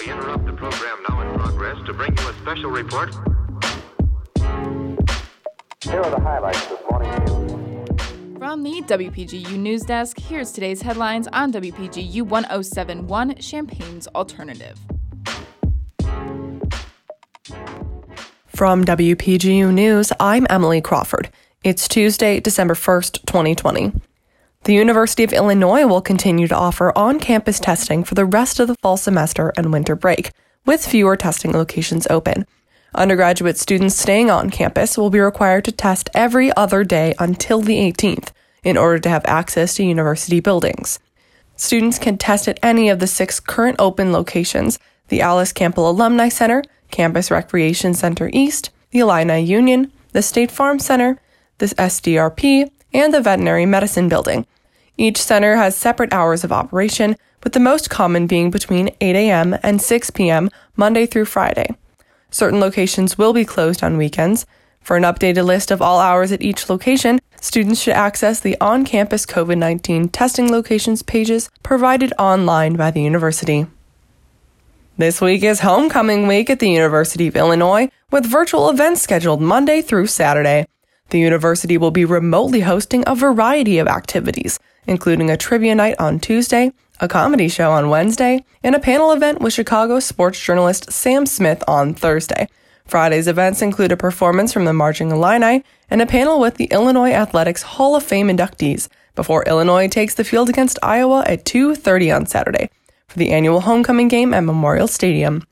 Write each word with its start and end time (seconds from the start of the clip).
We 0.00 0.10
interrupt 0.10 0.46
the 0.46 0.52
program 0.52 0.98
now 1.08 1.20
in 1.20 1.38
progress 1.38 1.76
to 1.86 1.92
bring 1.92 2.16
you 2.16 2.28
a 2.28 2.34
special 2.34 2.70
report. 2.70 3.14
Here 5.82 6.00
are 6.00 6.10
the 6.10 6.20
highlights 6.20 6.66
this 6.66 6.80
morning. 6.90 7.56
From 8.38 8.62
the 8.62 8.82
WPGU 8.82 9.56
News 9.58 9.82
Desk, 9.82 10.18
here's 10.18 10.52
today's 10.52 10.82
headlines 10.82 11.28
on 11.28 11.52
WPGU 11.52 12.22
1071 12.22 13.36
Champaign's 13.36 14.06
Alternative. 14.08 14.78
From 18.46 18.84
WPGU 18.84 19.72
News, 19.72 20.12
I'm 20.18 20.46
Emily 20.48 20.80
Crawford. 20.80 21.28
It's 21.62 21.88
Tuesday, 21.88 22.40
December 22.40 22.74
1st, 22.74 23.26
2020. 23.26 23.92
The 24.66 24.74
University 24.74 25.22
of 25.22 25.32
Illinois 25.32 25.86
will 25.86 26.00
continue 26.00 26.48
to 26.48 26.56
offer 26.56 26.92
on 26.98 27.20
campus 27.20 27.60
testing 27.60 28.02
for 28.02 28.16
the 28.16 28.24
rest 28.24 28.58
of 28.58 28.66
the 28.66 28.74
fall 28.82 28.96
semester 28.96 29.52
and 29.56 29.72
winter 29.72 29.94
break, 29.94 30.32
with 30.64 30.84
fewer 30.84 31.16
testing 31.16 31.52
locations 31.52 32.08
open. 32.10 32.46
Undergraduate 32.92 33.58
students 33.58 33.94
staying 33.94 34.28
on 34.28 34.50
campus 34.50 34.98
will 34.98 35.08
be 35.08 35.20
required 35.20 35.64
to 35.66 35.70
test 35.70 36.10
every 36.14 36.52
other 36.56 36.82
day 36.82 37.14
until 37.20 37.60
the 37.60 37.76
18th 37.76 38.30
in 38.64 38.76
order 38.76 38.98
to 38.98 39.08
have 39.08 39.24
access 39.26 39.76
to 39.76 39.84
university 39.84 40.40
buildings. 40.40 40.98
Students 41.54 42.00
can 42.00 42.18
test 42.18 42.48
at 42.48 42.58
any 42.60 42.88
of 42.88 42.98
the 42.98 43.06
six 43.06 43.38
current 43.38 43.76
open 43.78 44.12
locations 44.12 44.80
the 45.10 45.20
Alice 45.20 45.52
Campbell 45.52 45.88
Alumni 45.88 46.28
Center, 46.28 46.64
Campus 46.90 47.30
Recreation 47.30 47.94
Center 47.94 48.30
East, 48.32 48.70
the 48.90 48.98
Illini 48.98 49.38
Union, 49.38 49.92
the 50.10 50.22
State 50.22 50.50
Farm 50.50 50.80
Center, 50.80 51.20
the 51.58 51.66
SDRP, 51.66 52.68
and 52.92 53.14
the 53.14 53.20
Veterinary 53.20 53.64
Medicine 53.64 54.08
Building. 54.08 54.44
Each 54.98 55.18
center 55.18 55.56
has 55.56 55.76
separate 55.76 56.12
hours 56.12 56.42
of 56.42 56.52
operation, 56.52 57.16
with 57.44 57.52
the 57.52 57.60
most 57.60 57.90
common 57.90 58.26
being 58.26 58.50
between 58.50 58.90
8 59.00 59.14
a.m. 59.14 59.56
and 59.62 59.80
6 59.80 60.10
p.m. 60.10 60.50
Monday 60.74 61.06
through 61.06 61.26
Friday. 61.26 61.76
Certain 62.30 62.60
locations 62.60 63.18
will 63.18 63.32
be 63.32 63.44
closed 63.44 63.84
on 63.84 63.98
weekends. 63.98 64.46
For 64.80 64.96
an 64.96 65.02
updated 65.02 65.44
list 65.44 65.70
of 65.70 65.82
all 65.82 66.00
hours 66.00 66.32
at 66.32 66.42
each 66.42 66.70
location, 66.70 67.20
students 67.40 67.80
should 67.80 67.94
access 67.94 68.40
the 68.40 68.56
on 68.60 68.84
campus 68.84 69.26
COVID 69.26 69.58
19 69.58 70.08
testing 70.08 70.50
locations 70.50 71.02
pages 71.02 71.50
provided 71.62 72.12
online 72.18 72.74
by 72.74 72.90
the 72.90 73.02
university. 73.02 73.66
This 74.96 75.20
week 75.20 75.42
is 75.42 75.60
homecoming 75.60 76.26
week 76.26 76.48
at 76.48 76.58
the 76.58 76.70
University 76.70 77.26
of 77.26 77.36
Illinois, 77.36 77.90
with 78.10 78.24
virtual 78.24 78.70
events 78.70 79.02
scheduled 79.02 79.42
Monday 79.42 79.82
through 79.82 80.06
Saturday. 80.06 80.66
The 81.10 81.20
university 81.20 81.76
will 81.76 81.90
be 81.90 82.04
remotely 82.04 82.60
hosting 82.60 83.04
a 83.06 83.14
variety 83.14 83.78
of 83.78 83.88
activities, 83.88 84.58
including 84.86 85.30
a 85.30 85.36
trivia 85.36 85.74
night 85.74 85.96
on 85.98 86.20
Tuesday, 86.20 86.72
a 87.00 87.08
comedy 87.08 87.48
show 87.48 87.70
on 87.72 87.88
Wednesday, 87.88 88.44
and 88.62 88.74
a 88.74 88.80
panel 88.80 89.12
event 89.12 89.40
with 89.40 89.52
Chicago 89.52 90.00
sports 90.00 90.40
journalist 90.40 90.92
Sam 90.92 91.26
Smith 91.26 91.62
on 91.68 91.94
Thursday. 91.94 92.48
Friday's 92.86 93.26
events 93.26 93.62
include 93.62 93.92
a 93.92 93.96
performance 93.96 94.52
from 94.52 94.64
the 94.64 94.72
Marching 94.72 95.10
Illini 95.10 95.64
and 95.90 96.00
a 96.00 96.06
panel 96.06 96.38
with 96.38 96.54
the 96.54 96.66
Illinois 96.66 97.12
Athletics 97.12 97.62
Hall 97.62 97.96
of 97.96 98.02
Fame 98.02 98.28
inductees 98.28 98.88
before 99.14 99.42
Illinois 99.44 99.88
takes 99.88 100.14
the 100.14 100.24
field 100.24 100.48
against 100.48 100.78
Iowa 100.82 101.24
at 101.26 101.44
2:30 101.44 102.14
on 102.14 102.26
Saturday 102.26 102.70
for 103.08 103.18
the 103.18 103.30
annual 103.32 103.62
homecoming 103.62 104.08
game 104.08 104.32
at 104.32 104.44
Memorial 104.44 104.86
Stadium. 104.86 105.42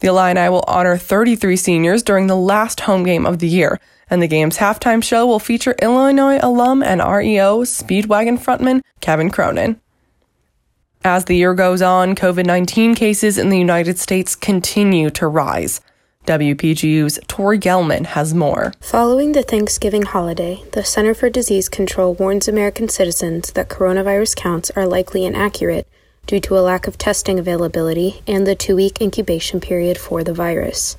The 0.00 0.08
Illini 0.08 0.48
will 0.50 0.64
honor 0.68 0.98
33 0.98 1.56
seniors 1.56 2.02
during 2.02 2.26
the 2.26 2.36
last 2.36 2.80
home 2.80 3.04
game 3.04 3.24
of 3.24 3.38
the 3.38 3.48
year, 3.48 3.80
and 4.10 4.22
the 4.22 4.28
game's 4.28 4.58
halftime 4.58 5.02
show 5.02 5.26
will 5.26 5.38
feature 5.38 5.74
Illinois 5.80 6.38
alum 6.42 6.82
and 6.82 7.00
REO 7.00 7.62
Speedwagon 7.62 8.38
frontman 8.38 8.82
Kevin 9.00 9.30
Cronin. 9.30 9.80
As 11.04 11.26
the 11.26 11.36
year 11.36 11.52
goes 11.54 11.82
on, 11.82 12.14
COVID 12.14 12.46
19 12.46 12.94
cases 12.94 13.36
in 13.36 13.50
the 13.50 13.58
United 13.58 13.98
States 13.98 14.34
continue 14.34 15.10
to 15.10 15.26
rise. 15.26 15.80
WPGU's 16.26 17.18
Tori 17.28 17.58
Gelman 17.58 18.06
has 18.06 18.32
more. 18.32 18.72
Following 18.80 19.32
the 19.32 19.42
Thanksgiving 19.42 20.04
holiday, 20.04 20.64
the 20.72 20.82
Center 20.82 21.12
for 21.12 21.28
Disease 21.28 21.68
Control 21.68 22.14
warns 22.14 22.48
American 22.48 22.88
citizens 22.88 23.52
that 23.52 23.68
coronavirus 23.68 24.34
counts 24.34 24.70
are 24.70 24.86
likely 24.86 25.26
inaccurate 25.26 25.86
due 26.26 26.40
to 26.40 26.56
a 26.56 26.64
lack 26.64 26.86
of 26.86 26.96
testing 26.96 27.38
availability 27.38 28.22
and 28.26 28.46
the 28.46 28.54
two 28.54 28.76
week 28.76 29.02
incubation 29.02 29.60
period 29.60 29.98
for 29.98 30.24
the 30.24 30.32
virus. 30.32 30.96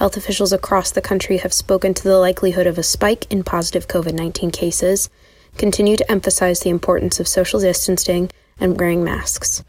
Health 0.00 0.16
officials 0.16 0.50
across 0.50 0.90
the 0.90 1.02
country 1.02 1.36
have 1.36 1.52
spoken 1.52 1.92
to 1.92 2.02
the 2.02 2.16
likelihood 2.16 2.66
of 2.66 2.78
a 2.78 2.82
spike 2.82 3.30
in 3.30 3.44
positive 3.44 3.86
COVID 3.86 4.14
19 4.14 4.50
cases, 4.50 5.10
continue 5.58 5.98
to 5.98 6.10
emphasize 6.10 6.60
the 6.60 6.70
importance 6.70 7.20
of 7.20 7.28
social 7.28 7.60
distancing 7.60 8.30
and 8.58 8.80
wearing 8.80 9.04
masks. 9.04 9.62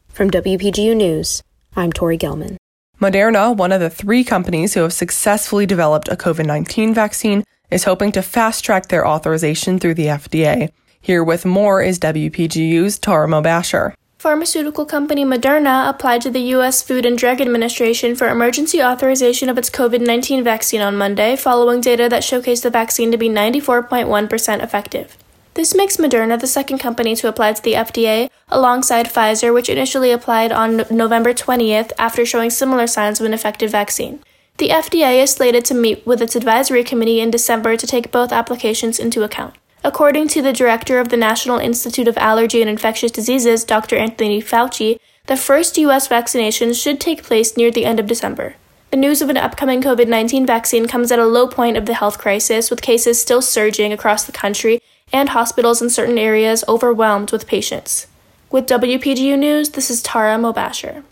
From 0.10 0.30
WPGU 0.32 0.96
News, 0.96 1.44
I'm 1.76 1.92
Tori 1.92 2.18
Gelman. 2.18 2.58
Moderna, 3.00 3.56
one 3.56 3.72
of 3.72 3.80
the 3.80 3.90
three 3.90 4.26
companies 4.26 4.74
who 4.74 4.82
have 4.82 4.92
successfully 4.92 5.66
developed 5.66 6.10
a 6.10 6.18
COVID 6.18 6.46
19 6.46 6.94
vaccine, 6.94 7.44
is 7.72 7.86
hoping 7.86 8.12
to 8.12 8.22
fast 8.22 8.66
track 8.66 8.88
their 8.88 9.08
authorization 9.08 9.80
through 9.80 9.94
the 9.94 10.08
FDA. 10.08 10.72
Here 11.00 11.24
with 11.24 11.46
more 11.46 11.82
is 11.82 12.00
WPGU's 12.00 13.00
Tara 13.00 13.28
Mobasher. 13.28 13.94
Pharmaceutical 14.18 14.86
company 14.86 15.24
Moderna 15.24 15.90
applied 15.90 16.22
to 16.24 16.30
the 16.30 16.42
U.S. 16.58 16.84
Food 16.84 17.06
and 17.06 17.18
Drug 17.18 17.40
Administration 17.40 18.16
for 18.16 18.28
emergency 18.28 18.84
authorization 18.84 19.48
of 19.48 19.58
its 19.58 19.70
COVID 19.70 20.06
19 20.06 20.44
vaccine 20.44 20.82
on 20.82 20.98
Monday, 20.98 21.38
following 21.38 21.80
data 21.80 22.10
that 22.10 22.24
showcased 22.24 22.64
the 22.64 22.70
vaccine 22.70 23.12
to 23.12 23.18
be 23.18 23.30
94.1% 23.30 24.62
effective. 24.62 25.18
This 25.60 25.76
makes 25.76 25.98
Moderna 25.98 26.40
the 26.40 26.48
second 26.48 26.78
company 26.78 27.18
to 27.18 27.28
apply 27.28 27.52
to 27.52 27.62
the 27.62 27.74
FDA, 27.74 28.30
alongside 28.48 29.08
Pfizer, 29.08 29.54
which 29.54 29.68
initially 29.68 30.10
applied 30.10 30.54
on 30.54 30.86
November 30.90 31.34
20th 31.34 31.92
after 32.00 32.26
showing 32.26 32.50
similar 32.50 32.88
signs 32.88 33.20
of 33.20 33.26
an 33.26 33.34
effective 33.34 33.70
vaccine. 33.70 34.24
The 34.56 34.70
FDA 34.70 35.22
is 35.22 35.32
slated 35.32 35.66
to 35.66 35.74
meet 35.74 36.08
with 36.08 36.22
its 36.22 36.38
advisory 36.38 36.86
committee 36.86 37.20
in 37.20 37.30
December 37.30 37.76
to 37.76 37.86
take 37.86 38.10
both 38.10 38.32
applications 38.32 39.00
into 39.00 39.24
account. 39.24 39.56
According 39.84 40.30
to 40.30 40.42
the 40.42 40.54
director 40.54 40.98
of 40.98 41.10
the 41.10 41.18
National 41.18 41.58
Institute 41.58 42.08
of 42.08 42.18
Allergy 42.18 42.62
and 42.62 42.70
Infectious 42.70 43.12
Diseases, 43.12 43.66
Dr. 43.66 43.98
Anthony 43.98 44.42
Fauci, 44.42 44.98
the 45.26 45.36
first 45.36 45.78
U.S. 45.78 46.08
vaccinations 46.08 46.82
should 46.82 47.02
take 47.02 47.22
place 47.22 47.58
near 47.58 47.70
the 47.70 47.84
end 47.84 48.00
of 48.00 48.08
December. 48.08 48.56
The 48.92 48.98
news 48.98 49.22
of 49.22 49.30
an 49.30 49.36
upcoming 49.36 49.82
COVID 49.82 50.08
19 50.08 50.46
vaccine 50.46 50.88
comes 50.88 51.12
at 51.12 51.20
a 51.20 51.28
low 51.28 51.48
point 51.48 51.76
of 51.76 51.86
the 51.86 51.96
health 51.96 52.18
crisis, 52.18 52.70
with 52.70 52.82
cases 52.82 53.20
still 53.20 53.42
surging 53.42 53.92
across 53.92 54.24
the 54.24 54.32
country 54.32 54.82
and 55.12 55.30
hospitals 55.30 55.82
in 55.82 55.90
certain 55.90 56.18
areas 56.18 56.64
overwhelmed 56.68 57.32
with 57.32 57.48
patients. 57.48 58.08
With 58.52 58.68
WPGU 58.68 59.38
News, 59.38 59.72
this 59.72 59.90
is 59.90 60.02
Tara 60.02 60.38
Mobasher. 60.38 61.04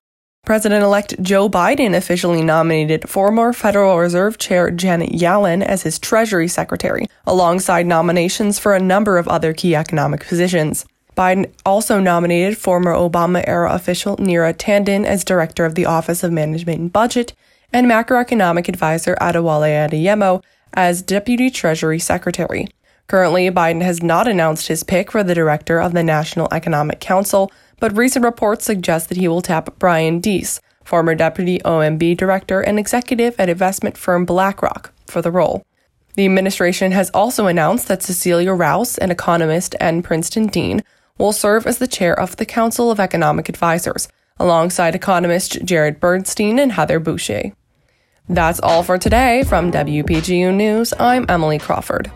President 0.45 0.83
elect 0.83 1.21
Joe 1.21 1.49
Biden 1.49 1.93
officially 1.93 2.41
nominated 2.41 3.09
former 3.09 3.51
Federal 3.51 3.97
Reserve 3.99 4.37
Chair 4.37 4.71
Janet 4.71 5.09
Yellen 5.09 5.61
as 5.61 5.83
his 5.83 5.99
Treasury 5.99 6.47
Secretary, 6.47 7.05
alongside 7.25 7.85
nominations 7.85 8.57
for 8.57 8.73
a 8.73 8.79
number 8.79 9.17
of 9.17 9.27
other 9.27 9.53
key 9.53 9.75
economic 9.75 10.25
positions. 10.25 10.85
Biden 11.17 11.51
also 11.65 11.99
nominated 11.99 12.57
former 12.57 12.93
Obama 12.93 13.43
era 13.45 13.73
official 13.73 14.15
Neera 14.17 14.53
Tanden 14.53 15.03
as 15.03 15.25
Director 15.25 15.65
of 15.65 15.75
the 15.75 15.85
Office 15.85 16.23
of 16.23 16.31
Management 16.31 16.79
and 16.79 16.93
Budget 16.93 17.33
and 17.73 17.87
macroeconomic 17.87 18.69
advisor 18.69 19.17
Adewale 19.19 19.89
Adeyemo 19.89 20.41
as 20.73 21.01
Deputy 21.01 21.49
Treasury 21.49 21.99
Secretary. 21.99 22.69
Currently, 23.07 23.49
Biden 23.51 23.81
has 23.83 24.03
not 24.03 24.27
announced 24.27 24.67
his 24.67 24.83
pick 24.83 25.11
for 25.11 25.23
the 25.23 25.33
Director 25.33 25.79
of 25.79 25.93
the 25.93 26.03
National 26.03 26.49
Economic 26.51 26.99
Council, 26.99 27.49
but 27.79 27.95
recent 27.95 28.25
reports 28.25 28.65
suggest 28.65 29.07
that 29.07 29.17
he 29.17 29.29
will 29.29 29.41
tap 29.41 29.79
Brian 29.79 30.19
Deese, 30.19 30.59
former 30.83 31.15
deputy 31.15 31.59
OMB 31.59 32.17
director 32.17 32.59
and 32.59 32.77
executive 32.77 33.39
at 33.39 33.47
investment 33.47 33.97
firm 33.97 34.25
BlackRock, 34.25 34.91
for 35.05 35.21
the 35.21 35.31
role. 35.31 35.65
The 36.15 36.25
administration 36.25 36.91
has 36.91 37.09
also 37.11 37.47
announced 37.47 37.87
that 37.87 38.03
Cecilia 38.03 38.51
Rouse, 38.51 38.97
an 38.97 39.11
economist 39.11 39.73
and 39.79 40.03
Princeton 40.03 40.47
dean, 40.47 40.83
will 41.17 41.31
serve 41.31 41.65
as 41.65 41.77
the 41.77 41.87
chair 41.87 42.17
of 42.19 42.35
the 42.35 42.45
Council 42.45 42.91
of 42.91 42.99
Economic 42.99 43.47
Advisors, 43.47 44.09
alongside 44.37 44.95
economist 44.95 45.63
Jared 45.63 46.01
Bernstein 46.01 46.59
and 46.59 46.73
Heather 46.73 46.99
Boushey. 46.99 47.53
That's 48.27 48.59
all 48.59 48.83
for 48.83 48.97
today 48.97 49.43
from 49.43 49.71
WPGU 49.71 50.53
News. 50.53 50.93
I'm 50.99 51.25
Emily 51.29 51.57
Crawford. 51.57 52.11